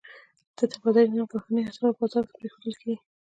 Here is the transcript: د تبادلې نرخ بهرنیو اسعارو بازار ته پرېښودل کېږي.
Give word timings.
د 0.57 0.59
تبادلې 0.71 1.09
نرخ 1.13 1.27
بهرنیو 1.31 1.69
اسعارو 1.69 1.97
بازار 1.99 2.23
ته 2.27 2.33
پرېښودل 2.39 2.73
کېږي. 2.81 2.97